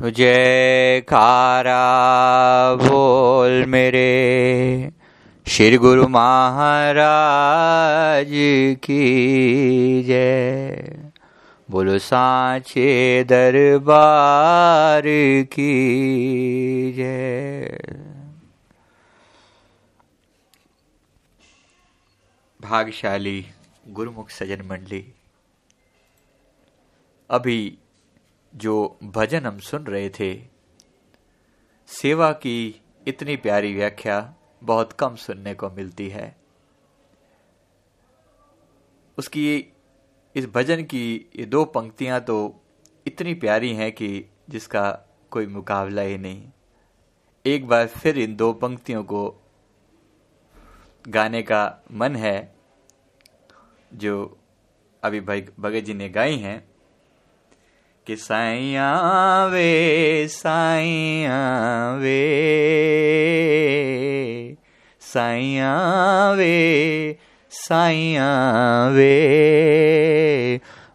[0.00, 1.84] जयकारा
[2.74, 4.92] बोल मेरे।
[5.46, 8.26] श्री गुरु महाराज
[8.82, 10.96] की जय।
[11.68, 15.02] बोलो सांचे दरबार
[15.52, 17.78] की जय।
[22.60, 23.46] भागशाली
[23.88, 25.14] गुरुमुख सजन मंडली,
[27.30, 27.78] अभी
[28.54, 30.34] जो भजन हम सुन रहे थे,
[31.88, 36.36] सेवा की इतनी प्यारी व्याख्या बहुत कम सुनने को मिलती है।
[39.18, 39.44] उसकी
[40.34, 42.36] इस भजन की ये दो पंक्तियाँ तो
[43.06, 44.08] इतनी प्यारी हैं कि
[44.50, 44.90] जिसका
[45.30, 46.42] कोई मुकाबला ही नहीं।
[47.44, 49.22] एक बार फिर इन दो पंक्तियों को
[51.08, 52.54] गाने का मन है,
[53.94, 54.38] जो
[55.02, 56.56] अभी भगत जी ने गाई हैं
[58.06, 58.88] कि साइया
[59.52, 61.38] वे साइया
[62.00, 62.20] वे
[65.02, 65.72] साइया
[66.38, 66.54] वे
[67.50, 68.28] साइया
[68.96, 69.12] वे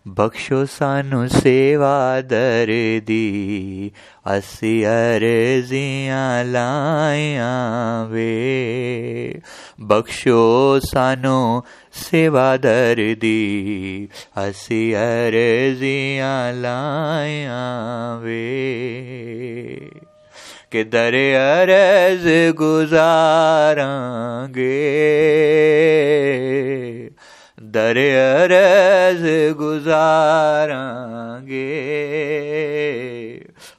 [0.10, 3.92] बख्शो सानू सेवा दर्दी,
[4.26, 9.42] असी अर्जियाँ लाया वे।
[9.82, 11.62] बख्शो सानू
[11.94, 19.92] सेवा दर्दी, असी अर्जियाँ लाया वे।
[20.72, 25.10] के दर अरज गुजारांगे
[27.74, 29.24] दर अरज
[29.58, 31.66] गुजारांगे।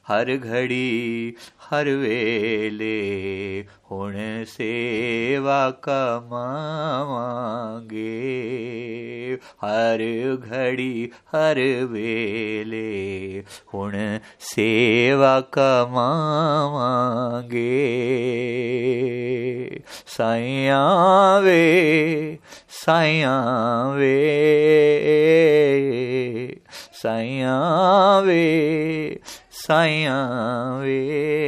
[0.07, 1.35] हर घड़ी
[1.73, 2.99] हर वेले
[3.91, 6.57] हुण सेवा कमावांगे।
[9.63, 10.01] हर
[10.35, 12.89] घड़ी, हर वेले
[13.73, 13.91] हुण
[14.39, 16.21] सेवा कमावांगे।
[20.07, 22.39] साइया वे
[22.69, 23.35] साइया
[23.95, 24.17] वे
[26.93, 27.55] साइया
[28.19, 28.41] वे
[30.81, 31.40] वे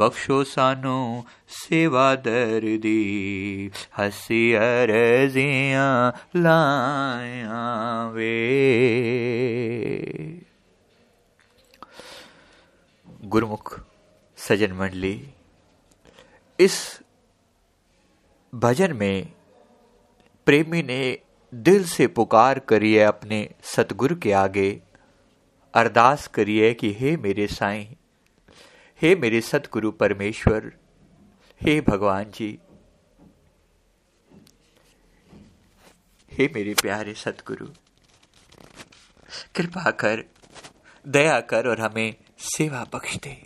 [0.00, 8.36] बख्शो सानू, सेवा दर दर्दी। हसी अरजियाँ लाया वे।
[13.24, 13.84] गुरुमुख,
[14.36, 15.28] सजन मंडली,
[16.60, 17.00] इस
[18.54, 19.32] भजन में
[20.46, 21.18] प्रेमी ने
[21.54, 24.80] दिल से पुकार करिए अपने सतगुरु के आगे,
[25.74, 27.86] अरदास करिए कि हे मेरे साईं
[29.02, 30.64] हे मेरे सतगुरु परमेश्वर,
[31.60, 32.48] हे भगवान जी,
[36.32, 37.66] हे मेरे प्यारे सतगुरु,
[39.56, 40.24] कृपा कर,
[41.04, 42.14] दया कर और हमें
[42.46, 43.36] सेवा बख्श दे,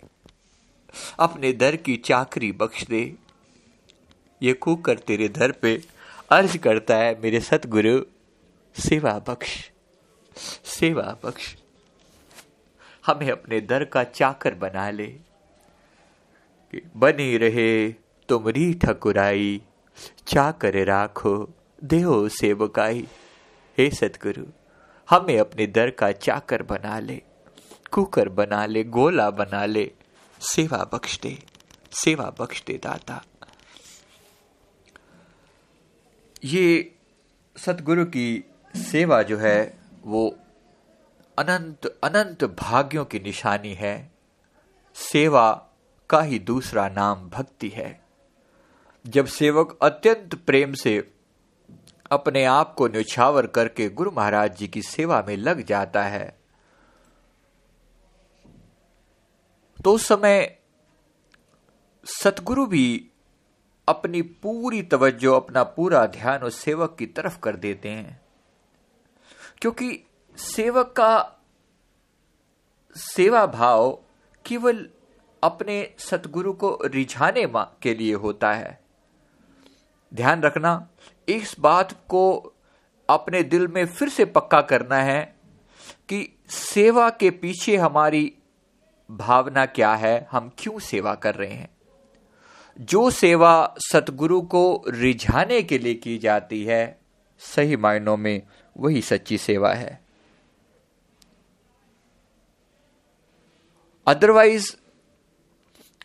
[1.19, 3.03] अपने दर की चाकरी बख्श दे।
[4.41, 5.75] ये कूक कर तेरे दर पे
[6.31, 7.99] अर्ज़ करता है, मेरे सतगुरु,
[8.75, 9.53] सेवा बख्श
[10.69, 11.55] सेवा बख्श।
[13.05, 15.07] हमें अपने दर का चाकर बना ले।
[16.95, 17.91] बनी रहे,
[18.29, 19.61] तुमरी ठकुराई।
[20.27, 21.53] चाकर राखो,
[21.83, 23.07] देहो सेवकाई।
[23.77, 24.45] हे सतगुरु,
[25.09, 27.21] हमें अपने दर का चाकर बना ले,
[27.91, 29.91] कुकर बना ले, गोला बना ले,
[30.41, 31.43] सेवा बख्श दे,
[31.91, 33.23] सेवा बख्श दे दाता।
[36.43, 36.95] ये
[37.57, 38.43] सतगुरु की
[38.75, 40.39] सेवा जो है, वो
[41.39, 44.11] अनंत अनंत भाग्यों की निशानी है।
[44.95, 45.64] सेवा
[46.09, 48.03] का ही दूसरा नाम भक्ति है।
[49.05, 51.11] जब सेवक अत्यंत प्रेम से
[52.11, 56.39] अपने आप को न्यौछावर करके गुरु महाराज जी की सेवा में लग जाता है
[59.83, 60.57] तो उस समय
[62.05, 63.11] सतगुरु भी
[63.87, 68.21] अपनी पूरी तवज्जो, अपना पूरा ध्यान उस सेवक की तरफ़ कर देते हैं।
[69.61, 70.03] क्योंकि
[70.37, 71.35] सेवक का
[72.95, 73.99] सेवा भाव
[74.45, 74.89] केवल
[75.43, 77.47] अपने सतगुरु को रिझाने
[77.81, 78.79] के लिए होता है।
[80.13, 80.89] ध्यान रखना,
[81.29, 82.53] इस बात को
[83.09, 85.35] अपने दिल में फिर से पक्का करना है
[86.09, 88.33] कि सेवा के पीछे हमारी
[89.11, 91.69] भावना क्या है, हम क्यों सेवा कर रहे हैं।
[92.79, 96.99] जो सेवा सतगुरु को रिझाने के लिए की जाती है,
[97.39, 98.41] सही मायनों में
[98.77, 100.05] वही सच्ची सेवा है।
[104.07, 104.75] अदरवाइज़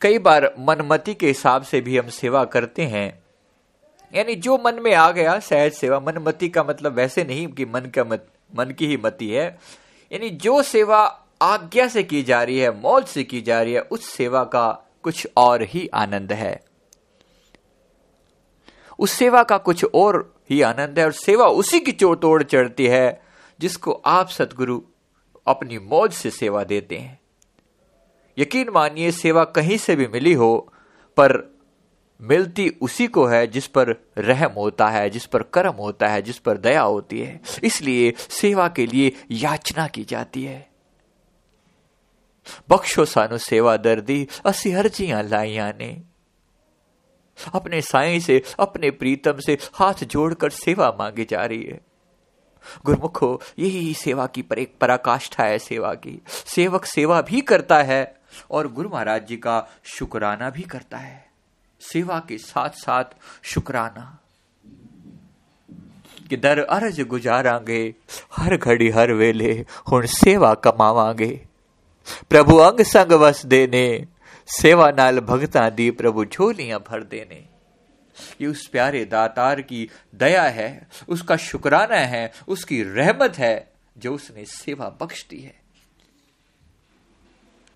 [0.02, 3.22] कई बार मनमति के हिसाब से भी हम सेवा करते हैं।
[4.14, 7.80] यानी जो मन में आ गया, सहज सेवा, मनमति का मतलब वैसे नहीं कि मन
[7.80, 8.26] का मत,
[8.56, 9.58] मन की ही मति है।
[10.12, 13.80] यानी जो सेवा आज्ञा से की जा रही है मौज से की जा रही है,
[13.80, 16.64] उस सेवा का कुछ और ही आनंद है।
[18.98, 22.86] उस सेवा का कुछ और ही आनंद है और सेवा उसी की चोर तोड़ चढ़ती
[22.86, 23.22] है
[23.60, 24.80] जिसको आप सतगुरु
[25.46, 27.19] अपनी मौज से सेवा देते हैं।
[28.40, 30.72] यकीन मानिए, सेवा कहीं से भी मिली हो,
[31.16, 31.60] पर
[32.20, 36.38] मिलती उसी को है जिस पर रहम होता है, जिस पर कर्म होता है, जिस
[36.38, 40.70] पर दया होती है। इसलिए सेवा के लिए याचना की जाती है।
[42.70, 46.02] बख्शो सानु सेवा दर्दी, असी हरजियाँ लाइया ने।
[47.54, 51.80] अपने साई से, अपने प्रीतम से हाथ जोड़कर सेवा मांगी जा रही है।
[52.84, 58.19] गुरमुखो, यही सेवा की पर एक पराकाष्ठा है सेवा की। सेवक सेवा भी करता है
[58.50, 61.30] और गुरु महाराज जी का शुक्राना भी करता है।
[61.80, 63.04] सेवा के साथ साथ
[63.42, 64.16] शुक्राना।
[66.30, 67.94] कि दर अरज गुजारांगे,
[68.36, 71.46] हर घड़ी हर वेले हूँ सेवा कमावांगे।
[72.30, 74.06] प्रभु अंग संग वस देने,
[74.46, 77.46] सेवा नाल भगता दी प्रभु झोलियाँ भर देने।
[78.40, 84.44] ये उस प्यारे दातार की दया है, उसका शुक्राना है, उसकी रहमत है, जो उसने
[84.44, 85.59] सेवा बख्श दी है।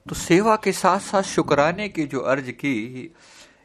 [0.09, 3.15] तो सेवा के साथ साथ शुक्राने की जो अर्ज़ की,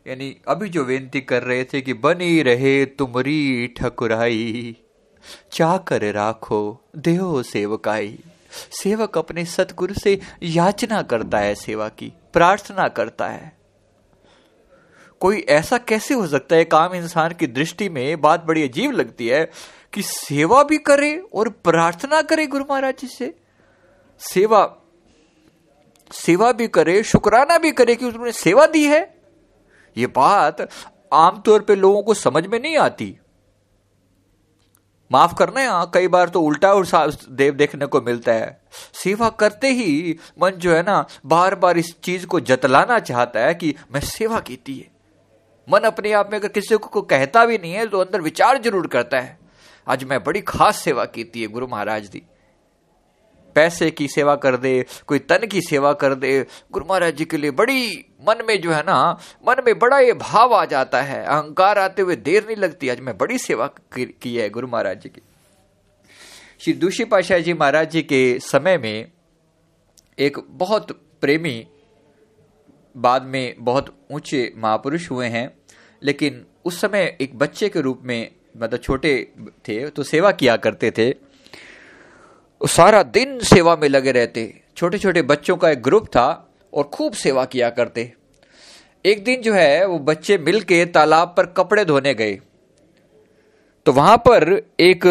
[0.07, 4.75] यानी अभी जो बेनती कर रहे थे कि बनी रहे तुमरी ठकुराई,
[5.51, 8.19] चाकर राखो, देहो सेवकाई।
[8.71, 13.57] सेवक अपने सतगुरु से याचना करता है सेवा की, प्रार्थना करता है।
[15.19, 16.65] कोई ऐसा कैसे हो सकता है?
[16.65, 19.51] काम इंसान की दृष्टि में बात बड़ी अजीब लगती है
[19.93, 23.35] कि सेवा भी करे और प्रार्थना करे गुरु महाराज जी से।
[24.19, 24.75] सेवा
[26.11, 29.01] सेवा भी करे, शुक्राना भी करे कि उसने सेवा दी है।
[29.95, 30.67] ये बात
[31.11, 33.15] आमतौर पे लोगों को समझ में नहीं आती।
[35.11, 38.61] माफ़ करना है कई बार तो उल्टा और देव देखने को मिलता है।
[38.93, 43.53] सेवा करते ही मन जो है ना बार बार इस चीज़ को जतलाना चाहता है
[43.53, 44.87] कि मैं सेवा की है।
[45.67, 48.87] मन अपने आप में अगर किसी को कहता भी नहीं है तो अंदर विचार ज़रूर
[48.87, 49.37] करता है।
[49.87, 52.21] आज मैं बड़ी खास सेवा की है गुरु महाराज दी।
[53.55, 57.37] पैसे की सेवा कर दे, कोई तन की सेवा कर दे, गुरु महाराज जी के
[57.37, 61.23] लिए बड़ी मन में जो है ना, मन में बड़ा ये भाव आ जाता है।
[61.23, 65.09] अहंकार आते हुए देर नहीं लगती। आज मैं बड़ी सेवा की है गुरु महाराज जी
[65.09, 65.21] की।
[66.61, 69.11] श्री दूषी पाशाह जी महाराज जी के समय में
[70.17, 70.91] एक बहुत
[71.21, 71.67] प्रेमी,
[72.95, 75.51] बाद में बहुत ऊँचे महापुरुष हुए हैं,
[76.01, 79.11] लेकिन उस समय एक बच्चे के रूप में मतलब छोटे
[79.67, 81.09] थे तो सेवा किया करते थे।
[82.61, 86.27] सारा दिन सेवा में लगे रहते। छोटे छोटे बच्चों का एक ग्रुप था
[86.73, 88.11] और खूब सेवा किया करते।
[89.05, 92.39] एक दिन जो है वो बच्चे मिलके तालाब पर कपड़े धोने गए।
[93.85, 95.05] तो वहाँ पर एक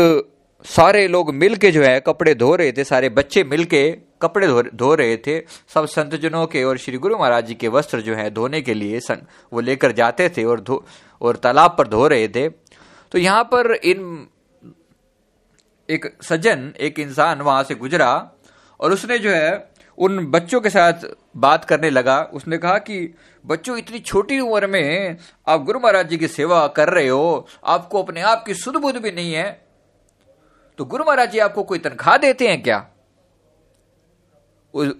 [0.64, 3.90] सारे लोग मिलके जो है कपड़े धो रहे थे। सारे बच्चे मिलके
[4.22, 5.40] कपड़े धो, धो रहे थे।
[5.74, 9.00] सब संतजनों के और श्री गुरु महाराज जी के वस्त्र जो है धोने के लिए
[9.00, 10.84] संग वो लेकर जाते थे और धो
[11.20, 14.26] और तालाब पर धो रहे थे। तो यहाँ पर इन
[15.90, 18.30] एक सज्जन, एक इंसान वहाँ से गुजरा
[18.80, 20.92] और उसने जो है उन बच्चों के साथ
[21.36, 23.14] बात करने लगा। उसने कहा कि,
[23.46, 25.16] बच्चों, इतनी छोटी उम्र में
[25.48, 29.10] आप गुरु महाराज जी की सेवा कर रहे हो, आपको अपने आप की सुध भी
[29.10, 29.66] नहीं है।
[30.78, 32.86] तो गुरु महाराज जी आपको कोई तनख्वाह देते हैं क्या?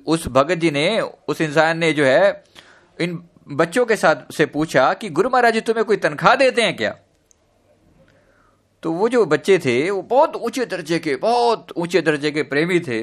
[0.06, 2.44] उस भगत जी ने, उस इंसान ने जो है
[3.00, 6.76] इन बच्चों के साथ से पूछा कि, गुरु महाराज जी, तुम्हें कोई तनख्वाह देते हैं
[6.76, 6.96] क्या?
[8.82, 12.80] तो वो जो बच्चे थे, वो बहुत ऊँचे दर्जे के, बहुत ऊँचे दर्जे के प्रेमी
[12.80, 13.02] थे।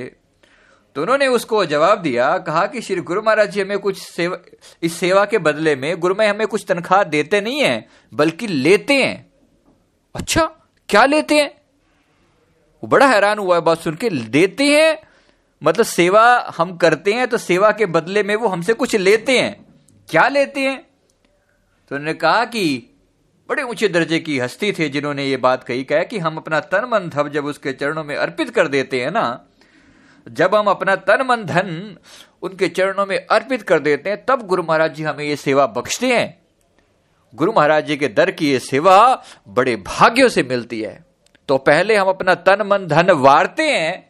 [0.95, 4.37] तो उन्होंने उसको जवाब दिया, कहा कि श्री गुरु महाराज जी हमें कुछ सेवा,
[4.83, 8.93] इस सेवा के बदले में गुरु में हमें कुछ तनख्वाह देते नहीं है, बल्कि लेते
[8.93, 9.33] हैं।
[10.15, 10.45] अच्छा
[10.89, 11.61] क्या लेते हैं?
[12.83, 14.97] वो बड़ा हैरान हुआ है बात सुन के देते हैं?
[15.63, 19.65] मतलब सेवा हम करते हैं तो सेवा के बदले में वो हमसे कुछ लेते हैं।
[20.09, 20.87] क्या लेते हैं?
[21.89, 22.94] तो उन्होंने कहा कि
[23.49, 26.87] बड़े ऊँचे दर्जे की हस्ती थे जिन्होंने ये बात कही, कहा कि हम अपना तन
[26.91, 29.45] मन धन जब उसके चरणों में अर्पित कर देते हैं ना,
[30.27, 31.97] जब हम अपना तन मन धन
[32.41, 36.07] उनके चरणों में अर्पित कर देते हैं, तब गुरु महाराज जी हमें ये सेवा बख्शते
[36.07, 36.37] हैं।
[37.33, 41.03] गुरु महाराज जी के दर की ये सेवा बड़े भाग्यों से मिलती है।
[41.49, 44.09] तो पहले हम अपना तन मन धन वारते हैं,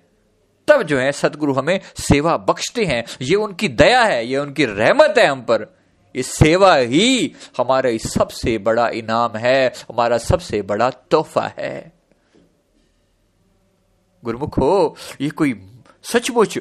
[0.67, 5.17] तब जो है सतगुरु हमें सेवा बख्शते हैं। ये उनकी दया है, ये उनकी रहमत
[5.17, 5.73] है हम पर।
[6.15, 11.93] इस सेवा ही हमारा सबसे बड़ा इनाम है, हमारा सबसे बड़ा तोहफा है।
[14.23, 15.61] गुरुमुख हो ये कोई
[16.03, 16.59] सचमुच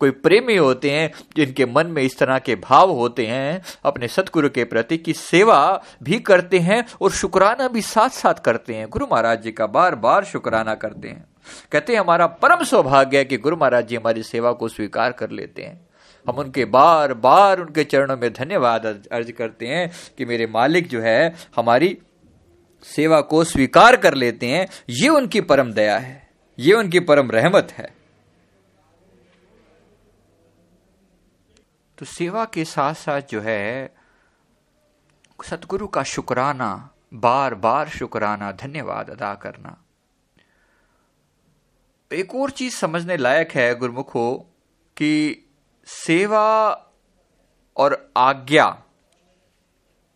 [0.00, 4.48] कोई प्रेमी होते हैं, जिनके मन में इस तरह के भाव होते हैं, अपने सतगुरु
[4.48, 9.06] के प्रति की सेवा भी करते हैं और शुक्राना भी साथ साथ करते हैं। गुरु
[9.06, 11.24] महाराज जी का बार बार शुक्राना करते हैं।
[11.72, 15.30] कहते हैं, हमारा परम सौभाग्य है कि गुरु महाराज जी हमारी सेवा को स्वीकार कर
[15.30, 15.83] लेते हैं।
[16.28, 21.00] हम उनके बार बार उनके चरणों में धन्यवाद अर्ज़ करते हैं कि मेरे मालिक जो
[21.00, 21.98] है, हमारी
[22.82, 27.68] सेवा को स्वीकार कर लेते हैं। ये उनकी परम दया है। ये उनकी परम रहमत
[27.72, 27.96] है।
[31.98, 33.94] तो सेवा के साथ साथ जो है,
[35.44, 39.84] सतगुरु का शुक्राना बार बार शुक्राना, धन्यवाद अदा करना।
[42.12, 44.38] एक और चीज़ समझने लायक है, गुरुमुखो,
[44.96, 45.40] कि
[45.86, 46.72] सेवा
[47.76, 48.82] और आज्ञा,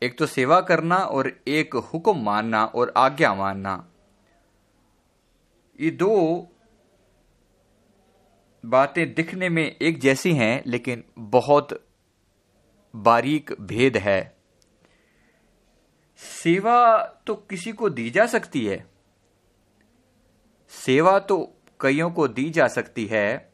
[0.03, 3.91] एक तो सेवा करना और एक हुक्म मानना और आज्ञा मानना,
[5.81, 6.47] ये दो
[8.67, 11.89] बातें दिखने में एक जैसी हैं, लेकिन बहुत
[12.97, 14.37] बारीक भेद है।
[16.17, 18.91] सेवा तो किसी को दी जा सकती है।
[20.69, 23.48] सेवा तो कईयों को दी जा सकती है।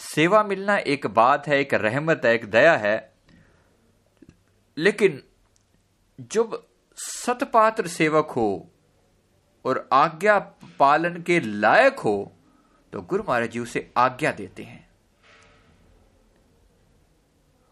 [0.00, 3.12] सेवा मिलना एक बात है, एक रहमत है, एक दया है।
[4.76, 5.22] लेकिन
[6.20, 6.66] जब
[6.96, 8.70] सतपात्र सेवक हो
[9.64, 10.38] और आज्ञा
[10.78, 12.32] पालन के लायक हो
[12.92, 14.90] तो गुरु महाराज जी उसे आज्ञा देते हैं।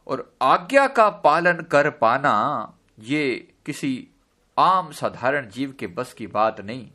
[0.06, 2.34] और आज्ञा का पालन कर पाना,
[2.98, 4.08] ये किसी
[4.58, 6.90] आम साधारण जीव के बस की बात नहीं।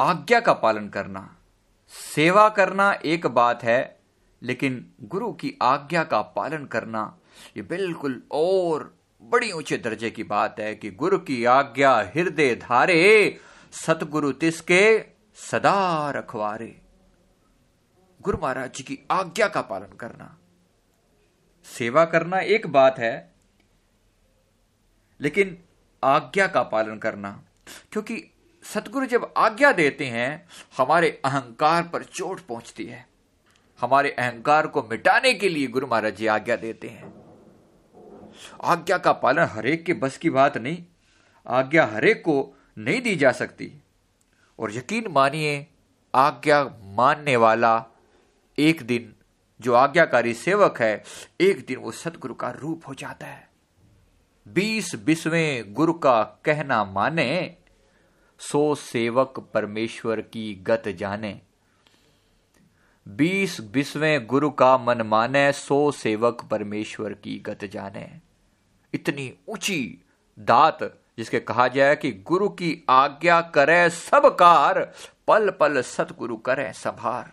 [0.00, 1.36] आज्ञा का पालन करना
[1.94, 4.00] सेवा करना एक बात है,
[4.42, 7.02] लेकिन गुरु की आज्ञा का पालन करना
[7.56, 13.40] ये बिल्कुल और बड़ी ऊँचे दर्जे की बात है कि गुरु की आज्ञा हृदय धारे,
[13.72, 14.98] सतगुरु तिसके
[15.38, 16.80] सदा रखवारे।
[18.20, 20.36] गुरु महाराज जी की आज्ञा का पालन करना।
[21.66, 23.34] सेवा करना एक बात है,
[25.20, 25.58] लेकिन
[26.02, 27.30] आज्ञा का पालन करना,
[27.92, 28.22] क्योंकि
[28.64, 33.06] सतगुरु जब आज्ञा देते हैं, हमारे अहंकार पर चोट पहुँचती है।
[33.80, 37.24] हमारे अहंकार को मिटाने के लिए गुरु महाराज जी आज्ञा देते हैं।
[38.64, 40.84] आज्ञा का पालन हरेक के बस की बात नहीं,
[41.46, 43.82] आज्ञा हरेक को नहीं दी जा सकती।
[44.58, 45.66] और यकीन मानिए,
[46.14, 47.86] आज्ञा मानने वाला
[48.58, 49.14] एक दिन
[49.60, 51.04] जो आज्ञाकारी सेवक है,
[51.40, 53.48] एक दिन वो सतगुरु का रूप हो जाता है।
[54.48, 57.56] बीस बिस्वें गुरु का कहना माने
[58.38, 61.40] सो सेवक परमेश्वर की गत जाने।
[63.08, 68.20] बीस बीसवें गुरु का मन माने, सो सेवक परमेश्वर की गत जाने।
[68.94, 70.04] इतनी ऊँची
[70.38, 70.78] दात
[71.18, 74.94] जिसके कहा जाए कि गुरु की आज्ञा करे सब कार
[75.28, 77.32] पल पल सतगुरु करे संभार।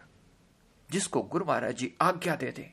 [0.91, 2.71] जिसको गुरु महाराज जी आज्ञा दे दे।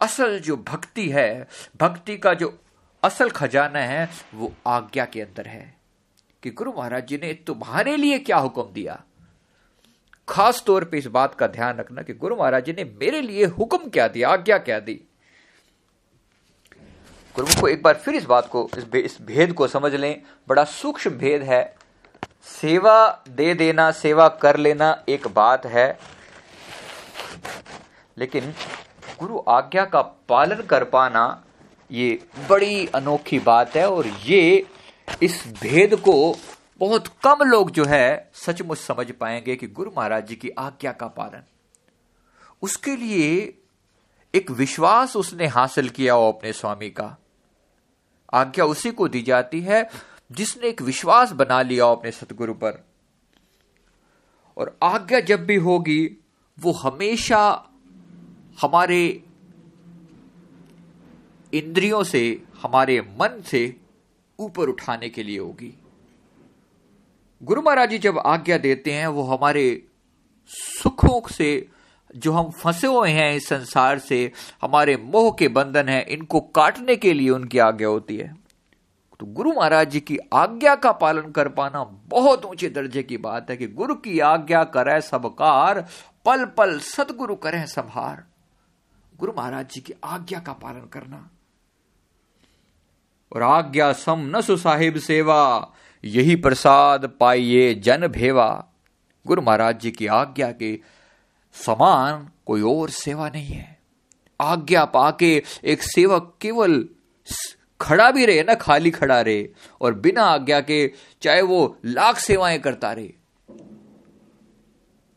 [0.00, 1.48] असल जो भक्ति है,
[1.80, 2.58] भक्ति का जो
[3.02, 5.79] असल खजाना है, वो आज्ञा के अंदर है।
[6.42, 9.02] कि गुरु महाराज जी ने तुम्हारे लिए क्या हुक्म दिया?
[10.28, 13.44] खास तौर पे इस बात का ध्यान रखना कि गुरु महाराज जी ने मेरे लिए
[13.44, 15.00] हुक्म क्या दिया आज्ञा क्या दी?
[17.36, 20.22] गुरु को एक बार फिर इस बात को इस, भे, इस भेद को समझ लें।
[20.48, 21.76] बड़ा सूक्ष्म भेद है।
[22.42, 25.98] सेवा दे देना सेवा कर लेना एक बात है।
[28.18, 28.54] लेकिन
[29.20, 31.44] गुरु आज्ञा का पालन कर पाना
[31.90, 34.66] ये बड़ी अनोखी बात है और ये
[35.22, 36.36] इस भेद को
[36.78, 41.06] बहुत कम लोग जो है सचमुच समझ पाएँगे कि गुरु महाराज जी की आज्ञा का
[41.06, 41.42] पालन।
[42.62, 43.58] उसके लिए
[44.34, 47.16] एक विश्वास उसने हासिल किया हो अपने स्वामी का।
[48.32, 49.90] आज्ञा उसी को दी जाती है
[50.32, 52.86] जिसने एक विश्वास बना लिया हो अपने सतगुरु पर।
[54.56, 56.16] और आज्ञा जब भी होगी,
[56.60, 57.68] वो हमेशा
[58.62, 59.24] हमारे
[61.54, 63.79] इंद्रियों से, हमारे मन से
[64.40, 65.74] ऊपर उठाने के लिए होगी।
[67.42, 69.86] गुरु महाराज जी जब आज्ञा देते हैं, वो हमारे
[70.50, 71.68] सुखों से,
[72.16, 74.32] जो हम फंसे हुए हैं इस संसार से,
[74.62, 78.34] हमारे मोह के बंधन हैं, इनको काटने के लिए उनकी आज्ञा होती है।
[79.20, 83.50] तो गुरु महाराज जी की आज्ञा का पालन कर पाना बहुत ऊँचे दर्जे की बात
[83.50, 85.88] है कि गुरु की आज्ञा करे सबकार
[86.24, 88.24] पल पल सतगुरु करें संभार
[89.18, 91.30] गुरु महाराज जी की आज्ञा का पालन करना।
[93.32, 95.72] और आज्ञा सम न सुसाहिब सेवा,
[96.04, 98.48] यही प्रसाद पाइये जन भेवा।
[99.26, 100.78] गुरु महाराज जी की आज्ञा के
[101.56, 103.78] समान कोई और सेवा नहीं है।
[104.40, 106.84] आज्ञा पाके एक सेवक केवल
[107.80, 109.48] खड़ा भी रहे, ना खाली खड़ा रहे,
[109.80, 113.12] और बिना आज्ञा के चाहे वो लाख सेवाएँ करता रहे।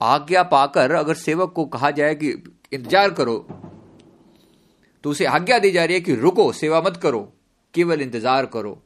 [0.02, 2.30] आज्ञा पाकर अगर सेवक को कहा जाए कि
[2.74, 3.38] इंतज़ार करो
[5.04, 7.33] तो उसे आज्ञा दी जा रही है कि रुको, सेवा मत करो।
[7.74, 8.82] केवल इंतज़ार करो।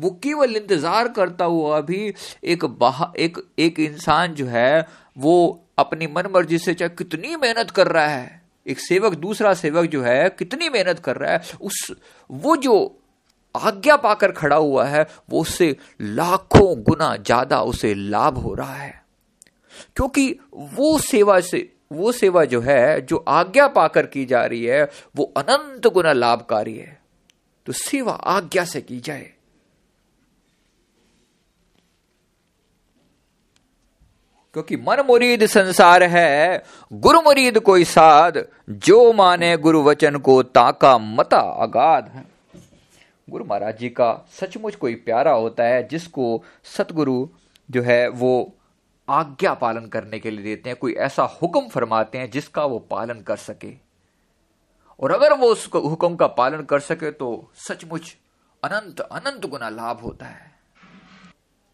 [0.00, 6.06] वो केवल इंतज़ार करता हुआ भी एक बाह, एक एक इंसान जो है, वो अपनी
[6.06, 10.30] मन मर्ज़ी से चाहे कितनी मेहनत कर रहा है, एक सेवक, दूसरा सेवक जो है,
[10.30, 11.92] कितनी मेहनत कर रहा है, उस,
[12.30, 13.00] वो जो
[13.56, 19.04] आज्ञा पाकर खड़ा हुआ है, वो उससे लाखों गुना ज़्यादा उसे लाभ हो रहा है।
[19.96, 24.90] क्योंकि वो सेवा से, वो सेवा जो है, जो आज्ञा पाकर की जा रही है,
[25.16, 27.03] वो अनंत गुना लाभकारी है।
[27.66, 29.30] तो सेवा आज्ञा से की जाए।
[34.52, 40.98] क्योंकि मन मुरीद संसार है, गुरु मुरीद कोई साध, जो माने गुरु वचन को ताका
[40.98, 42.24] मता अगाध है।
[43.30, 47.28] गुरु महाराज जी का सचमुच कोई प्यारा होता है, जिसको सतगुरु
[47.70, 48.56] जो है वो
[49.08, 53.20] आज्ञा पालन करने के लिए देते हैं, कोई ऐसा हुक्म फरमाते हैं जिसका वो पालन
[53.20, 53.83] कर सके।
[55.00, 58.16] और अगर वो उस हुक्म का पालन कर सके तो सचमुच
[58.62, 60.52] अनंत अनंत गुना लाभ होता है।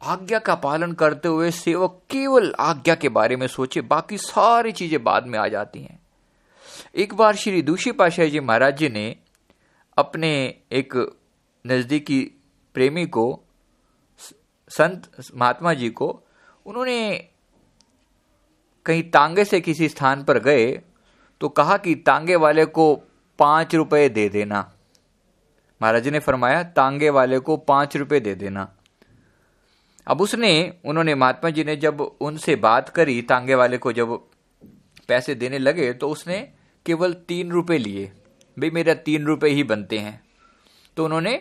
[0.01, 5.03] आज्ञा का पालन करते हुए सेवक केवल आज्ञा के बारे में सोचे, बाकी सारी चीज़ें
[5.05, 5.99] बाद में आ जाती हैं।
[6.95, 9.17] एक बार श्री दूषी पाशाह जी महाराज जी ने
[9.97, 10.33] अपने
[10.73, 10.95] एक
[11.65, 12.23] नजदीकी
[12.75, 13.45] प्रेमी को,
[14.71, 16.09] संत महात्मा जी को,
[16.67, 17.29] उन्होंने
[18.87, 20.67] कहीं तांगे से किसी स्थान पर गए
[21.41, 22.95] तो कहा कि तांगे वाले को
[23.41, 24.71] पाँच रुपए दे देना।
[25.81, 28.69] महाराज ने फरमाया, तांगे वाले को पाँच रुपए दे देना।
[30.07, 34.19] अब उसने, उन्होंने महात्मा जी ने जब उनसे बात करी, तांगे वाले को जब
[35.09, 36.39] पैसे देने लगे तो उसने
[36.87, 38.05] केवल तीन रुपए लिए।
[38.57, 40.21] भाई, मेरा तीन रुपए ही बनते हैं।
[40.97, 41.41] तो उन्होंने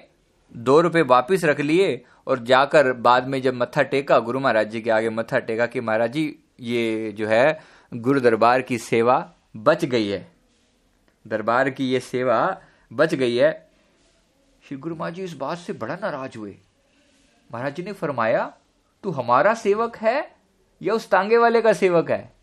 [0.55, 4.81] दो रुपए वापिस रख लिए और जाकर बाद में जब मत्था टेका, गुरु महाराज जी
[4.81, 7.59] के आगे मत्था टेका कि महाराज जी, ये जो है
[7.93, 10.38] गुरु दरबार की सेवा बच गई है।
[11.27, 12.61] दरबार की ये सेवा
[12.93, 13.69] बच गई है।
[14.63, 16.57] श्री गुरु महाराज जी इस बात से बड़ा नाराज़ हुए।
[17.53, 18.53] महाराज जी ने फरमाया,
[19.03, 20.35] तू हमारा सेवक है
[20.81, 22.33] या उस तांगे वाले का सेवक है?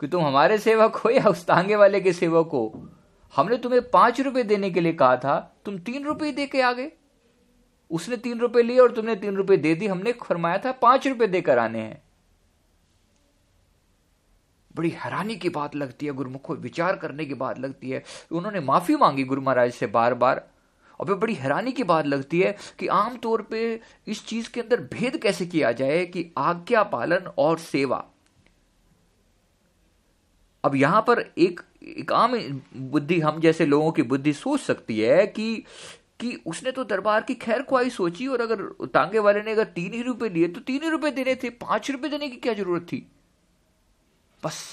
[0.00, 2.88] कि तुम हमारे सेवक हो या उस तांगे वाले के सेवक हो?
[3.36, 6.72] हमने तुम्हें पाँच रुपए देने के लिए कहा था। तुम तीन रुपए दे के आ
[6.72, 6.92] गए।
[7.90, 11.26] उसने तीन रुपए लिए और तुमने तीन रुपए दे दी। हमने फरमाया था, पाँच रुपए
[11.26, 12.07] देकर आने हैं।
[14.78, 18.60] बड़ी हैरानी की बात लगती है, गुरुमुख को विचार करने की बात लगती है उन्होंने
[18.62, 20.46] माफ़ी मांगी गुरु महाराज से बार बार
[21.00, 23.58] और बड़ी हैरानी की बात लगती है कि आमतौर पे
[24.06, 28.04] इस चीज़ के अंदर भेद कैसे किया जाए कि आज्ञा पालन और सेवा।
[30.64, 32.32] अब यहाँ पर एक एक आम
[32.76, 35.64] बुद्धि, हम जैसे लोगों की बुद्धि सोच सकती है कि
[36.20, 38.62] कि उसने तो दरबार की खैर ख्वाही सोची और अगर
[38.94, 41.90] तांगे वाले ने अगर तीन ही रुपए लिए तो तीन ही रुपए देने थे, पाँच
[41.90, 43.06] रुपए देने की क्या ज़रूरत थी?
[44.44, 44.64] बस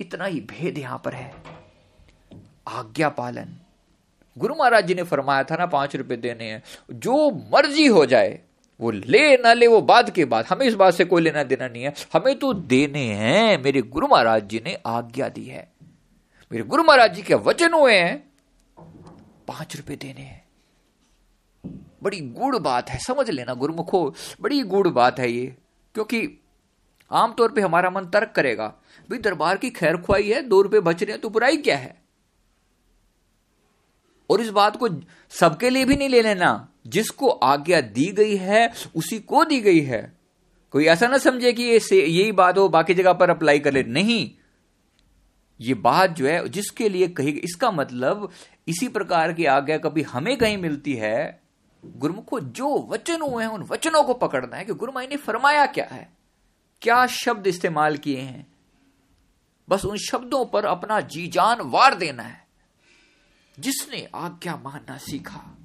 [0.00, 1.34] इतना ही भेद यहाँ पर है।
[2.68, 3.56] आज्ञा पालन।
[4.38, 8.40] गुरु महाराज जी ने फरमाया था ना, पाँच रुपए देने हैं। जो मर्ज़ी हो जाए,
[8.80, 11.68] वो ले ना ले, वो बाद के बाद। हमें इस बात से कोई लेना देना
[11.68, 15.72] नहीं है। हमें तो देने हैं। मेरे गुरु महाराज जी ने आज्ञा दी है।
[16.52, 18.32] मेरे गुरु महाराज जी के वचन हुए हैं।
[19.48, 20.44] पाँच रुपए देने हैं।
[22.02, 25.56] बड़ी गुड़ बात है। समझ लेना गुरुमुखो, बड़ी गुड़ बात है ये।
[25.94, 26.41] क्योंकि
[27.12, 28.66] आमतौर पे हमारा मन तर्क करेगा,
[29.10, 32.02] भाई दरबार की खैर खुआई है, दो रुपए बच रहे हैं तो बुराई क्या है?
[34.30, 34.88] और इस बात को
[35.30, 39.80] सबके लिए भी नहीं ले लेना। जिसको आज्ञा दी गई है, उसी को दी गई
[39.80, 40.18] है।
[40.70, 43.82] कोई ऐसा ना समझे कि ये यही बात हो, बाकी जगह पर अप्लाई कर ले।
[43.82, 44.30] नहीं।
[45.60, 48.30] ये बात जो है, जिसके लिए कही, इसका मतलब
[48.68, 51.42] इसी प्रकार की आज्ञा कभी हमें कहीं मिलती है,
[51.84, 55.66] गुरुमुख को जो वचन हुए हैं, उन वचनों को पकड़ना है कि गुरुमाई ने फरमाया
[55.66, 56.21] क्या है।
[56.82, 58.46] क्या शब्द इस्तेमाल किए हैं?
[59.68, 62.46] बस उन शब्दों पर अपना जी जान वार देना है।
[63.58, 65.58] जिसने आज्ञा मानना सीखा,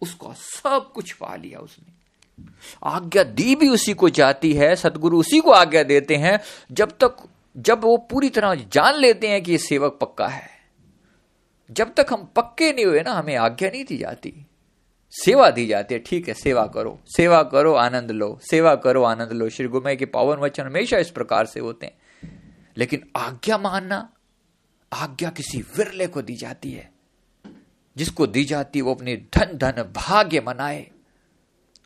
[0.00, 1.92] उसको सब कुछ पा लिया उसने।
[2.84, 6.40] आज्ञा दी भी उसी को जाती है, सदगुरु उसी को आज्ञा देते हैं,
[6.72, 10.48] जब तक, जब वो पूरी तरह जान लेते हैं कि ये सेवक पक्का है।
[11.70, 14.46] जब तक हम पक्के नहीं हुए ना, हमें आज्ञा नहीं दी जाती।
[15.12, 19.32] सेवा दी जाती है। ठीक है, सेवा करो। सेवा करो, आनंद लो। सेवा करो, आनंद
[19.32, 21.98] लो। श्री गुमे के पावन वचन हमेशा इस प्रकार से होते हैं।
[22.76, 24.12] लेकिन आज्ञा मानना,
[24.92, 26.92] आज्ञा किसी विरले को दी जाती है।
[27.96, 30.90] जिसको दी जाती है, वो अपने धन धन, भाग्य मनाए।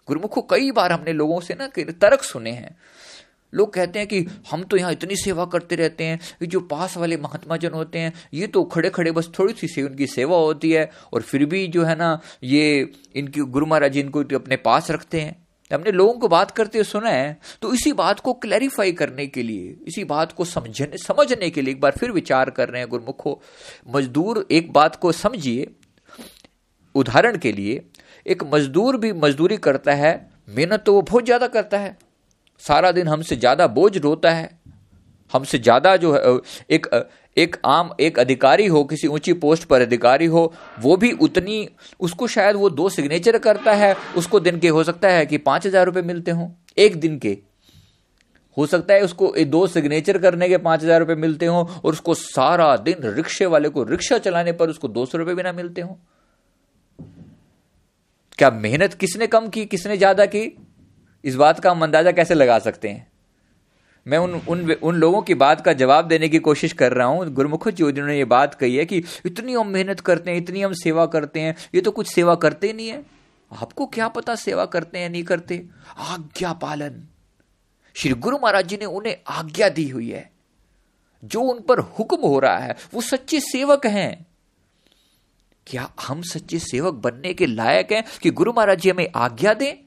[0.09, 2.77] गुरुमुखो, कई बार हमने लोगों से ना तर्क सुने हैं।
[3.57, 6.97] लोग कहते हैं कि हम तो यहाँ इतनी सेवा करते रहते हैं कि जो पास
[6.97, 10.37] वाले महात्मा जन होते हैं, ये तो खड़े खड़े बस थोड़ी सी से उनकी सेवा
[10.39, 14.57] होती है और फिर भी जो है ना, ये इनकी गुरु महाराज इनको तो अपने
[14.59, 18.33] पास रखते हैं। हमने लोगों को बात करते हुए सुना है तो इसी बात को
[18.35, 22.51] क्लैरिफाई करने के लिए, इसी बात को समझने समझने के लिए एक बार फिर विचार
[22.51, 23.41] कर रहे हैं गुरुमुखो,
[23.89, 25.67] मजदूर एक बात को समझिए।
[26.95, 27.83] उदाहरण के लिए,
[28.27, 30.15] एक मजदूर भी मजदूरी करता है,
[30.49, 31.97] मेहनत तो वो बहुत ज़्यादा करता है।
[32.61, 34.51] सारा दिन हमसे ज़्यादा बोझ रोता है।
[35.31, 36.21] हमसे ज़्यादा जो है,
[36.71, 36.87] एक
[37.37, 41.69] एक आम, एक अधिकारी हो, किसी ऊँची पोस्ट पर अधिकारी हो, वो भी उतनी,
[42.01, 45.67] उसको शायद वो दो सिग्नेचर करता है, उसको दिन के हो सकता है कि पाँच
[45.67, 47.37] हज़ार रुपये मिलते हो, एक दिन के।
[48.57, 52.15] हो सकता है उसको दो सिग्नेचर करने के पाँच हज़ार रुपए मिलते हो, और उसको
[52.15, 55.81] सारा दिन रिक्शे वाले को रिक्शा चलाने पर उसको दो सौ रुपए भी ना मिलते
[55.81, 55.99] हो।
[58.39, 60.47] क्या मेहनत किसने कम की, किसने ज़्यादा की?
[61.25, 63.13] इस बात का हम अंदाज़ा कैसे लगा सकते हैं?
[64.07, 67.27] मैं उन उन उन लोगों की बात का जवाब देने की कोशिश कर रहा हूँ।
[67.27, 70.73] गुरमुख जी, जिन्होंने ये बात कही है कि इतनी हम मेहनत करते हैं, इतनी हम
[70.73, 73.05] सेवा करते हैं, ये तो कुछ सेवा करते नहीं है।
[73.53, 75.67] आपको क्या पता सेवा करते हैं, नहीं करते?
[75.99, 77.09] आज्ञा पालन।
[77.95, 80.31] श्री गुरु महाराज जी ने उन्हें आज्ञा दी हुई है।
[81.25, 84.27] जो उन पर हुक्म हो रहा है, वो सच्चे सेवक हैं।
[85.67, 89.86] क्या हम सच्चे सेवक बनने के लायक हैं कि गुरु महाराज जी हमें आज्ञा दें?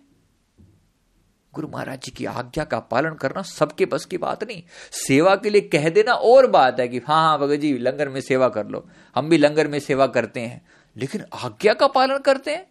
[1.60, 5.50] गुरु महाराज जी की आज्ञा का पालन करना सबके बस की बात नहीं। सेवा के
[5.50, 8.68] लिए कह देना और बात है कि हाँ हाँ भगत जी, लंगर में सेवा कर
[8.68, 10.66] लो। हम भी लंगर में सेवा करते हैं।
[10.98, 12.68] लेकिन आज्ञा का पालन करते हैं?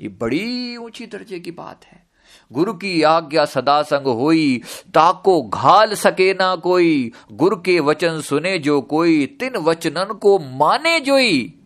[0.00, 2.06] ये बड़ी ऊँची दर्जे की बात है।
[2.52, 4.62] गुरु की आज्ञा सदा संग होई,
[4.94, 11.00] ताको घाल सके ना कोई। गुरु के वचन सुने जो कोई, तिन वचनन को माने
[11.00, 11.61] जोई।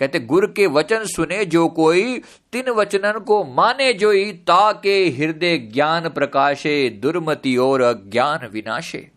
[0.00, 2.18] कहते, गुरु के वचन सुने जो कोई,
[2.52, 9.08] तीन वचनन को माने जोई, ताके हृदय ज्ञान प्रकाशे, दुर्मति और अज्ञान विनाशे।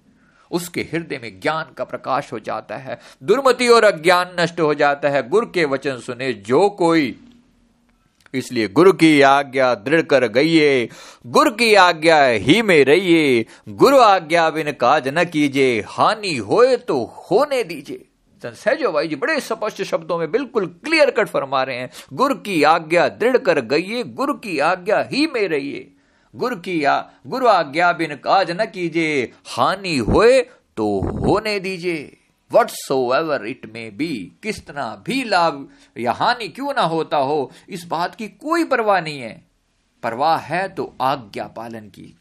[0.52, 5.10] उसके हृदय में ज्ञान का प्रकाश हो जाता है, दुर्मति और अज्ञान नष्ट हो जाता
[5.10, 7.15] है, गुरु के वचन सुने जो कोई।
[8.34, 10.89] इसलिए गुरु की आज्ञा दृढ़ कर गईये
[11.28, 17.04] गुरु की आज्ञा ही में रहिए, गुरु आज्ञा बिन काज न कीजिए, हानि होए तो
[17.04, 18.06] होने दीजिए।
[18.51, 22.63] सहजो भाई जी बड़े स्पष्ट शब्दों में बिल्कुल क्लियर कट फरमा रहे हैं। गुरु की
[22.63, 25.91] आज्ञा दृढ़ कर गई गुरु की आज्ञा ही में रहिए।
[26.36, 30.41] गुरु की आ, गुरु आज्ञा बिन काज न कीजिए। हानि होए
[30.77, 32.17] तो होने दीजिए।
[32.51, 37.51] Whatsoever it may be तरह भी लाभ या हानि क्यों ना होता हो
[37.69, 39.45] इस बात की कोई परवाह नहीं है।
[40.03, 42.15] परवाह है तो आज्ञा पालन की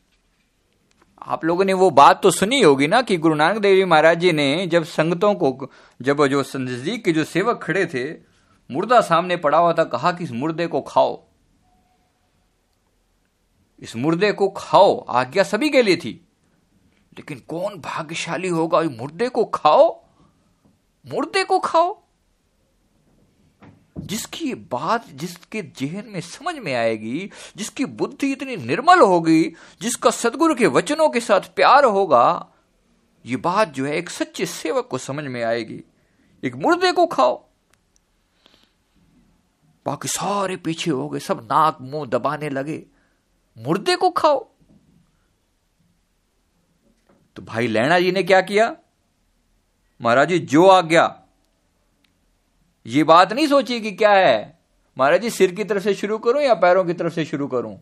[1.27, 4.19] आप लोगों ने वो बात तो सुनी होगी ना कि गुरु नानक देव जी महाराज
[4.19, 5.71] जी ने जब संगतों को
[6.03, 8.13] जब जो नज़दीक के जो सेवक खड़े थे,
[8.75, 11.25] मुर्दा सामने पड़ा हुआ था, कहा कि इस मुर्दे को खाओ।
[13.81, 16.29] इस मुर्दे को खाओ, आज्ञा सभी के लिए थी।
[17.19, 20.05] लेकिन कौन भाग्यशाली होगा मुर्दे को खाओ?
[21.07, 22.03] मुर्दे को खाओ।
[24.03, 30.55] जिसकी बात जिसके जहन में समझ में आएगी, जिसकी बुद्धि इतनी निर्मल होगी, जिसका सदगुरु
[30.55, 32.49] के वचनों के साथ प्यार होगा,
[33.27, 35.85] ये बात जो है एक सच्चे सेवक को समझ में आएगी।
[36.45, 37.45] एक मुर्दे को खाओ।
[39.87, 42.87] बाकी सारे पीछे हो गए, सब नाक मुँह दबाने लगे।
[43.59, 44.49] मुर्दे को खाओ।
[47.37, 48.77] तो भाई लैणा जी ने क्या किया?
[50.03, 51.22] महाराज जी, जो आ गया
[52.87, 54.59] ये बात नहीं सोची कि क्या है।
[54.99, 57.79] महाराज जी, सिर की तरफ़ से शुरू करूँ या पैरों की तरफ़ से शुरू करूँ?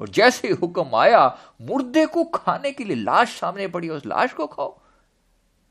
[0.00, 4.32] और जैसे ही हुक्म आया, मुर्दे को खाने के लिए लाश सामने पड़ी, उस लाश
[4.32, 4.78] को खाओ।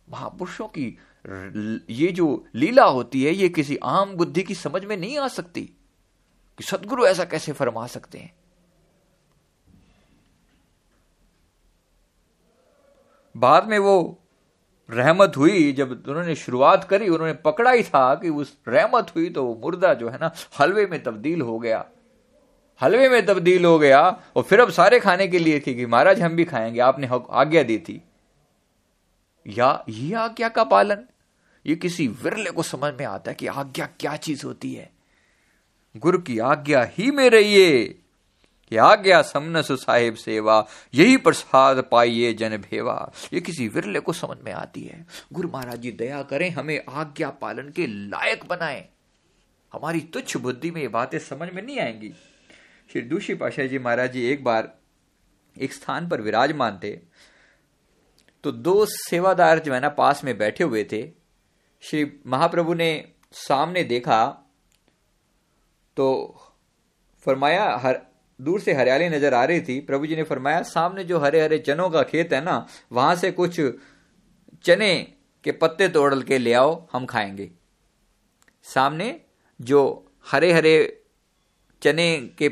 [0.09, 0.97] महापुरुषों की
[1.89, 5.61] ये जो लीला होती है, ये किसी आम बुद्धि की समझ में नहीं आ सकती
[6.57, 8.33] कि सदगुरु ऐसा कैसे फरमा सकते हैं।
[13.37, 14.21] बाद में वो
[14.89, 19.43] रहमत हुई जब उन्होंने शुरुआत करी, उन्होंने पकड़ा ही था कि उस रहमत हुई तो
[19.43, 21.85] वो मुर्दा जो है ना, हलवे में तब्दील हो गया।
[22.81, 26.21] हलवे में तब्दील हो गया और फिर अब सारे खाने के लिए थी कि महाराज
[26.21, 28.03] हम भी खाएँगे, आपने आज्ञा दी थी।
[29.47, 30.97] या ये आज्ञा का पालन?
[31.65, 34.91] ये किसी विरले को समझ में आता है कि आज्ञा क्या चीज़ होती है।
[35.97, 37.98] गुरु की आज्ञा ही में रहिए
[38.69, 44.13] कि आ गया समनस साहिब सेवा, यही प्रसाद पाइए जन भेवा। ये किसी विरले को
[44.13, 48.89] समझ में आती है। गुरु महाराज जी, दया करें, हमें आज्ञा पालन के लायक बनाएँ।
[49.73, 52.13] हमारी तुच्छ बुद्धि में ये बातें समझ में नहीं आएँगी।
[52.91, 54.77] श्री दूषी पाशाह जी महाराज जी एक बार
[55.57, 56.91] एक स्थान पर विराजमान थे।
[58.43, 61.11] तो दो सेवादार जो है ना, पास में बैठे हुए थे।
[61.81, 64.25] श्री महाप्रभु ने सामने देखा
[65.97, 66.07] तो
[67.25, 68.08] फरमाया, हर
[68.39, 71.57] दूर से हरियाली नज़र आ रही थी, प्रभु जी ने फरमाया, सामने जो हरे हरे
[71.59, 73.59] चनों का खेत है ना, वहाँ से कुछ
[74.65, 74.95] चने
[75.43, 77.49] के पत्ते तोड़ के ले आओ, हम खाएँगे।
[78.65, 79.19] सामने
[79.59, 81.03] जो हरे हरे
[81.81, 82.49] चने के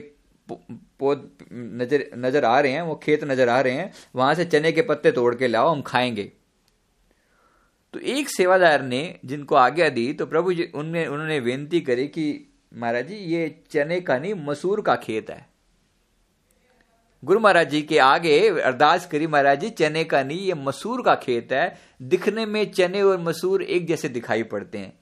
[0.50, 4.72] पौध नज़र नज़र आ रहे हैं, वो खेत नज़र आ रहे हैं, वहाँ से चने
[4.72, 6.32] के पत्ते तोड़ के लाओ, हम खाएँगे।
[7.94, 12.54] तो एक सेवादार ने जिनको आज्ञा दी तो प्रभु जी उनने उन्होंने बेनती करी कि
[12.74, 15.47] महाराज जी, ये चने का नहीं, मसूर का खेत है।
[17.26, 21.16] गुरु महाराज जी के आगे अरदास करी, महाराज जी, चने का नहीं ये मसूर का
[21.16, 25.00] खेत है। दिखने में चने और मसूर एक जैसे दिखाई पड़ते हैं।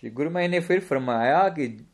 [0.00, 1.90] श्री गुरु माई ने फिर फरमाया कि,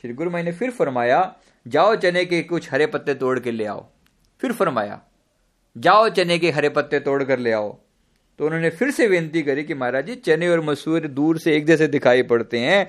[0.00, 1.36] श्री गुरु माई ने फिर फरमाया,
[1.68, 3.86] जाओ चने के कुछ हरे पत्ते तोड़ के ले आओ।
[4.40, 5.00] फिर फरमाया,
[5.78, 7.78] जाओ चने के हरे पत्ते तोड़ कर ले आओ।
[8.38, 11.66] तो उन्होंने फिर से विनती करी कि महाराज जी, चने और मसूर दूर से एक
[11.66, 12.88] जैसे दिखाई पड़ते हैं।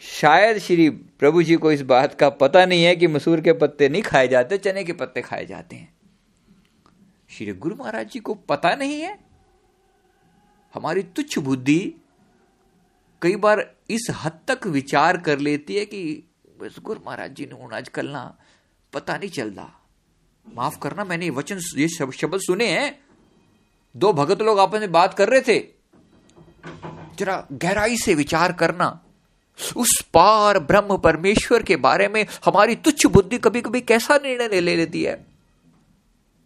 [0.00, 3.88] शायद श्री प्रभु जी को इस बात का पता नहीं है कि मसूर के पत्ते
[3.88, 5.92] नहीं खाए जाते, चने के पत्ते खाए जाते हैं।
[7.30, 9.18] श्री गुरु महाराज जी को पता नहीं है।
[10.74, 11.94] हमारी तुच्छ बुद्धि
[13.22, 16.02] कई बार इस हद तक विचार कर लेती है कि
[16.60, 18.38] बस गुरु महाराज जी ने आजकल ना
[18.92, 19.76] पता नहीं चल रहा
[20.46, 22.98] माफ़ करना, मैंने ये वचन, ये शब्द सुने हैं।
[23.96, 25.58] दो भगत लोग आपस में बात कर रहे थे।
[27.18, 29.04] जरा गहराई से विचार करना।
[29.76, 34.76] उस पार ब्रह्म परमेश्वर के बारे में हमारी तुच्छ बुद्धि कभी कभी कैसा निर्णय ले
[34.76, 35.24] लेती है?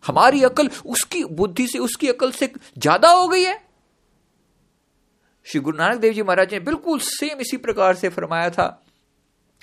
[0.04, 2.46] हमारी अकल उसकी बुद्धि से उसकी अकल से
[2.78, 3.62] ज़्यादा हो गई है।
[5.46, 8.84] श्री गुरु नानक देव जी महाराज ने बिल्कुल सेम इसी प्रकार से फरमाया था।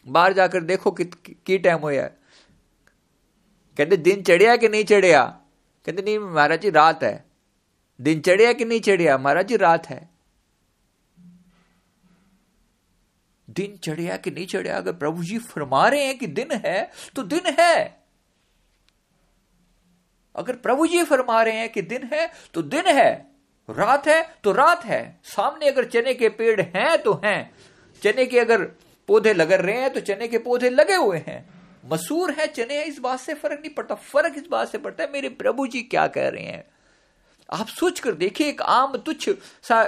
[0.05, 2.09] बाहर जाकर देखो कि, की टाइम होया
[3.77, 5.23] कहते दिन चढ़िया कि नहीं चढ़िया?
[5.87, 7.23] कहते नहीं महाराज जी रात है।
[7.99, 9.17] दिन चढ़िया कि नहीं चढ़िया?
[9.17, 10.09] महाराज जी रात है।
[13.51, 14.77] दिन चढ़िया कि नहीं चढ़िया?
[14.77, 18.01] अगर प्रभु जी फरमा रहे हैं कि दिन है तो दिन है।
[20.35, 23.31] अगर प्रभु जी फरमा रहे हैं कि दिन है तो दिन है।
[23.69, 27.51] रात है तो रात है। सामने अगर चने के पेड़ हैं तो हैं।
[28.01, 28.63] चने के अगर
[29.07, 31.49] पौधे लग रहे हैं तो चने के पौधे लगे हुए हैं।
[31.85, 35.03] मसूर है, चने है, इस बात से फ़र्क नहीं पड़ता। फ़र्क इस बात से पड़ता
[35.03, 36.63] है, मेरे प्रभु जी क्या कह रहे हैं?
[37.53, 39.29] आप सोच कर देखिए, एक आम तुच्छ
[39.63, 39.83] सा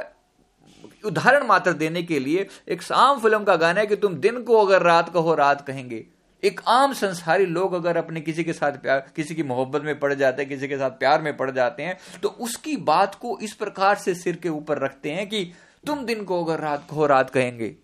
[1.05, 4.57] उदाहरण मात्र देने के लिए एक आम फ़िल्म का गाना है कि तुम दिन को
[4.57, 6.05] अगर रात कहो, रात कहेंगे।
[6.43, 10.13] एक आम संसारी लोग अगर अपने किसी के साथ प्यार, किसी की मोहब्बत में पड़
[10.13, 13.53] जाते हैं, किसी के साथ प्यार में पड़ जाते हैं तो उसकी बात को इस
[13.53, 15.43] प्रकार से सिर के ऊपर रखते हैं कि
[15.87, 17.75] तुम दिन को अगर रात कहो, रात कहेंगे।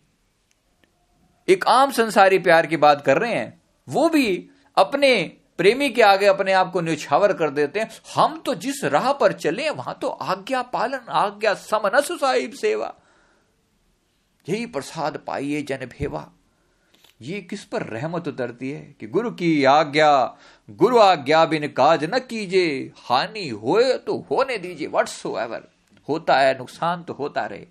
[1.47, 6.25] एक आम संसारी प्यार की बात कर रहे हैं। वो भी अपने प्रेमी के आगे
[6.25, 10.07] अपने आप को न्यौछावर कर देते हैं। हम तो जिस राह पर चले, वहाँ तो
[10.07, 12.93] आज्ञा पालन, आज्ञा समनस साहिब सेवा।
[14.49, 16.29] यही प्रसाद पाइए जन भेवा।
[17.21, 20.37] ये किस पर रहमत उतरती है कि गुरु की आज्ञा,
[20.69, 25.67] गुरु आज्ञा बिन काज न कीजिए। हानि होए तो होने दीजिए वट्स एवर
[26.09, 27.65] होता है नुकसान तो होता रहे।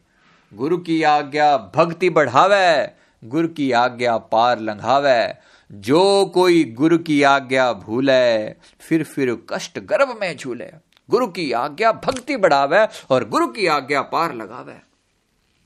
[0.54, 2.92] गुरु की आज्ञा भक्ति बढ़ावे,
[3.24, 10.18] गुरु की आज्ञा पार लंघावे। जो कोई गुरु की आज्ञा भूले, फिर फिर कष्ट गर्भ
[10.20, 10.70] में झूले।
[11.10, 14.80] गुरु की आज्ञा भक्ति बढ़ावे और गुरु की आज्ञा पार लगावे।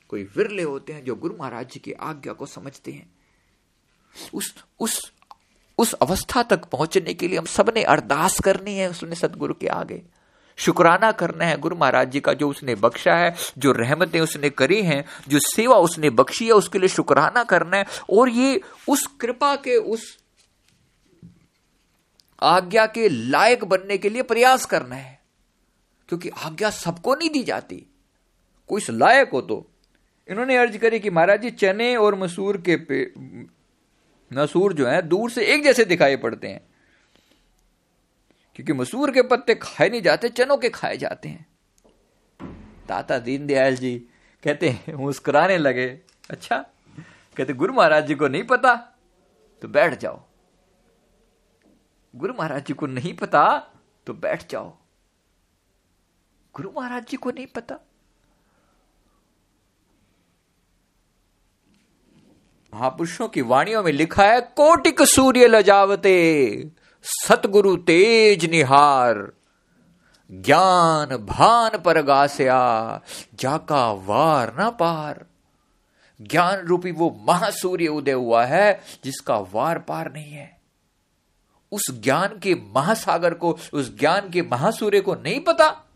[0.09, 3.13] कोई विरले होते हैं जो गुरु महाराज जी की आज्ञा को समझते हैं।
[4.35, 5.13] उस उस
[5.79, 10.03] उस अवस्था तक पहुँचने के लिए हम सबने अरदास करनी है उसने सदगुरु के आगे।
[10.57, 14.83] शुक्राना करना है गुरु महाराज जी का, जो उसने बख्शा है, जो रहमतें उसने करी
[14.83, 19.57] हैं, जो सेवा उसने बख्शी है, उसके लिए शुक्राना करना है। और ये उस कृपा
[19.57, 20.19] के, उस
[22.43, 25.23] आज्ञा के लायक बनने के लिए प्रयास करना है।
[26.09, 27.87] क्योंकि आज्ञा सबको नहीं दी जाती।
[28.69, 29.71] कोई लायक हो तो।
[30.31, 33.13] इन्होंने अर्ज़ करी कि महाराज जी, चने और मसूर के पे,
[34.33, 36.72] मसूर जो है, दूर से एक जैसे दिखाई पड़ते हैं।
[38.57, 41.47] क्योंकि मसूर के पत्ते खाए नहीं जाते, चनों के खाए जाते हैं।
[42.89, 43.97] ताता दीनदयाल जी
[44.43, 45.87] कहते हैं, मुस्कुराने लगे
[46.31, 46.57] अच्छा
[47.37, 48.75] कहते गुरु महाराज जी को नहीं पता
[49.63, 50.21] तो बैठ जाओ।
[52.15, 53.45] गुरु महाराज जी को नहीं पता
[54.07, 54.73] तो बैठ जाओ।
[56.55, 57.79] गुरु महाराज जी को नहीं पता।
[62.73, 66.71] महापुरुषों की वाणियों में लिखा है, कोटिक सूर्य लजावते।
[67.03, 69.33] सतगुरु तेज निहार,
[70.33, 73.01] ज्ञान भान पर गास्या,
[73.35, 75.27] जाका वार ना पार।
[76.23, 80.61] ज्ञान रूपी वो महासूर्य उदय हुआ है, जिसका वार पार नहीं है।
[81.73, 85.89] उस ज्ञान के महासागर को, उस ज्ञान के महासूर्य को नहीं पता।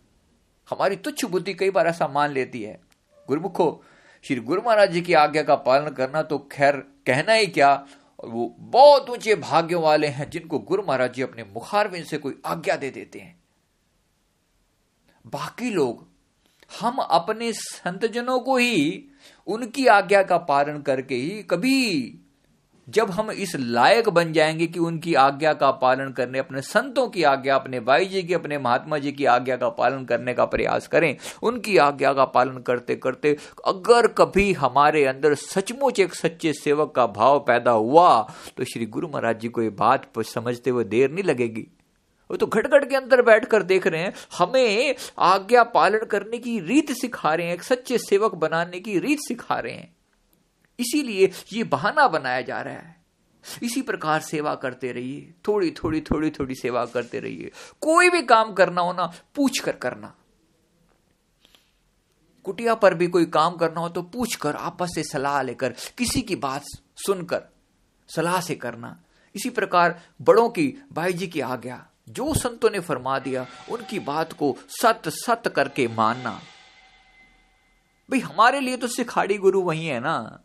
[0.70, 2.80] हमारी तुच्छ बुद्धि कई बार ऐसा मान लेती है।
[3.28, 3.84] गुरुमुखो,
[4.24, 7.86] श्री गुरु महाराज जी की आज्ञा का पालन करना तो खैर कहना ही क्या?
[8.20, 12.40] और वो बहुत ऊँचे भाग्यों वाले हैं जिनको गुरु महाराज जी अपने मुखारविन से कोई
[12.46, 13.42] आज्ञा दे देते हैं।
[15.26, 16.08] बाकी लोग,
[16.80, 19.08] हम अपने संतजनों को ही
[19.46, 22.02] उनकी आज्ञा का पालन करके ही कभी
[22.88, 27.22] जब हम इस लायक बन जाएँगे कि उनकी आज्ञा का पालन करने, अपने संतों की
[27.22, 30.86] आज्ञा, अपने भाई जी की, अपने महात्मा जी की आज्ञा का पालन करने का प्रयास
[30.86, 36.92] करें, उनकी आज्ञा का पालन करते करते अगर कभी हमारे अंदर सचमुच एक सच्चे सेवक
[36.96, 38.20] का भाव पैदा हुआ
[38.56, 41.66] तो श्री गुरु महाराज जी को ये बात समझते हुए देर नहीं लगेगी।
[42.30, 46.58] वो तो घट घट के अंदर बैठकर देख रहे हैं, हमें आज्ञा पालन करने की
[46.60, 49.95] रीत सिखा रहे हैं, एक सच्चे सेवक बनाने की रीत सिखा रहे हैं।
[50.80, 52.96] इसीलिए ये बहाना बनाया जा रहा है।
[53.62, 58.52] इसी प्रकार सेवा करते रहिए। थोड़ी थोड़ी थोड़ी थोड़ी सेवा करते रहिए। कोई भी काम
[58.52, 60.14] करना हो ना पूछ कर करना।
[62.44, 66.22] कुटिया पर भी कोई काम करना हो तो पूछ कर आपस से सलाह लेकर, किसी
[66.22, 66.62] की बात
[66.96, 67.42] सुनकर,
[68.08, 69.02] सलाह से करना।
[69.36, 74.32] इसी प्रकार बड़ों की, भाई जी की आज्ञा। जो संतों ने फरमा दिया, उनकी बात
[74.32, 76.30] को सत सत करके मानना।
[78.10, 80.40] भाई, हमारे लिए तो सिखाड़ी गुरु वही है ना।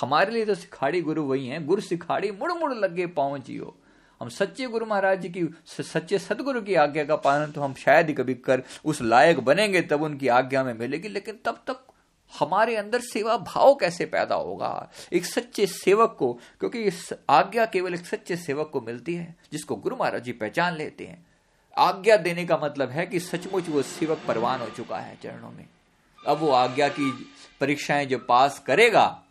[0.00, 3.74] हमारे लिए तो सिखाड़ी गुरु वही है। गुरु सिखाड़ी मुड़ मुड़ लगे पाओ जियो।
[4.20, 8.06] हम सच्चे गुरु महाराज जी की सच्चे सदगुरु की आज्ञा का पालन तो हम शायद
[8.06, 11.84] ही कभी कर, उस लायक बनेंगे तब उनकी आज्ञा में मिलेगी, लेकिन तब तक
[12.38, 14.90] हमारे अंदर सेवा भाव कैसे पैदा होगा?
[15.12, 19.76] एक सच्चे सेवक को, क्योंकि इस आज्ञा केवल एक सच्चे सेवक को मिलती है, जिसको
[19.76, 21.26] गुरु महाराज जी पहचान लेते हैं।
[21.78, 25.66] आज्ञा देने का मतलब है कि सचमुच वो सेवक परवान हो चुका है चरणों में।
[26.26, 27.10] अब वो आज्ञा की
[27.60, 29.22] परीक्षाएँ जो पास करेगा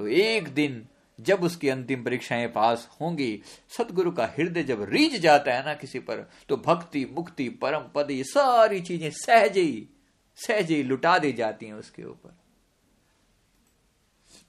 [0.00, 0.86] तो एक दिन
[1.18, 5.98] जब उसकी अंतिम परीक्षाएँ पास होंगी, सदगुरु का हृदय जब रीझ जाता है ना किसी
[5.98, 9.88] पर तो भक्ति, मुक्ति, परम पद, ये सारी चीज़ें सहज ही
[10.38, 12.36] सहज ही लुटा दी जाती हैं उसके ऊपर।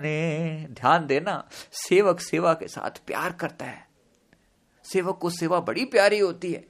[0.00, 3.86] ने ध्यान देना, सेवक सेवा के साथ प्यार करता है।
[4.84, 6.64] सेवक को सेवा बड़ी प्यारी होती है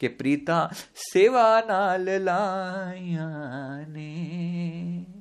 [0.00, 3.28] कि प्रीता सेवा नाल लाया
[3.88, 5.15] ने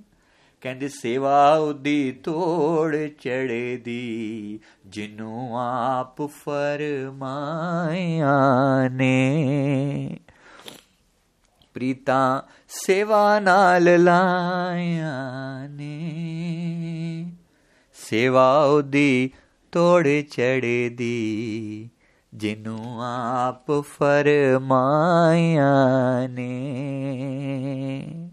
[0.66, 8.40] ਕਹਿੰਦੇ, ਸੇਵਾ ਉਦੀ ਤੋੜ ਚੜੇ ਦੀ ਜਿਨੂੰ ਆਪ ਫਰਮਾਇਆ
[8.92, 10.20] ਨੇ।
[11.74, 17.32] ਪ੍ਰੀਤਾ, ਸੇਵਾ ਨਾਲ ਲਾਇਆ ਨੇ।
[17.94, 19.30] ਸੇਵਾ ਉਦੀ
[19.72, 21.90] ਤੋੜ ਚੜੇ ਦੀ
[22.34, 28.25] ਜਿਨੂੰ ਆਪ ਫਰਮਾਇਆ ਨੇ।